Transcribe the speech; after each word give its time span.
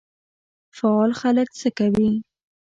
فعال 0.77 1.11
خلک 1.21 1.47
څه 1.59 1.69
کوي؟ 1.77 2.09